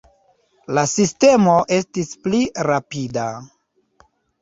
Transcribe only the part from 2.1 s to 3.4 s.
pli rapida.